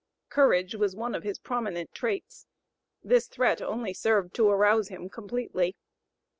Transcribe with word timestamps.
Courage 0.29 0.73
was 0.73 0.95
one 0.95 1.13
of 1.13 1.21
his 1.21 1.37
prominent 1.37 1.93
traits. 1.93 2.47
This 3.03 3.27
threat 3.27 3.61
only 3.61 3.93
served 3.93 4.33
to 4.33 4.49
arouse 4.49 4.87
him 4.87 5.09
completely. 5.09 5.75